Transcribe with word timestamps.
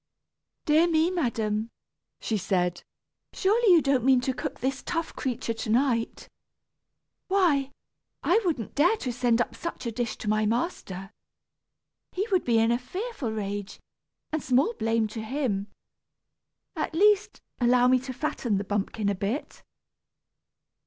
"Dear 0.65 0.87
me, 0.87 1.11
madam," 1.11 1.69
she 2.19 2.35
said, 2.35 2.81
"surely 3.33 3.71
you 3.71 3.83
don't 3.83 4.03
mean 4.03 4.19
to 4.21 4.33
cook 4.33 4.59
this 4.59 4.81
tough 4.81 5.15
creature 5.15 5.53
to 5.53 5.69
night? 5.69 6.27
Why, 7.27 7.69
I 8.23 8.41
wouldn't 8.43 8.73
dare 8.73 8.97
to 8.97 9.13
send 9.13 9.39
up 9.39 9.53
such 9.55 9.85
a 9.85 9.91
dish 9.91 10.17
to 10.17 10.27
my 10.27 10.47
master. 10.47 11.11
He 12.13 12.27
would 12.31 12.43
be 12.45 12.57
in 12.57 12.71
a 12.71 12.79
fearful 12.79 13.31
rage, 13.31 13.79
and 14.31 14.41
small 14.41 14.73
blame 14.73 15.05
to 15.09 15.21
him. 15.21 15.67
At 16.75 16.95
least, 16.95 17.39
allow 17.59 17.87
me 17.87 17.99
to 17.99 18.11
fatten 18.11 18.57
the 18.57 18.63
bumpkin 18.63 19.07
a 19.07 19.13
bit." 19.13 19.61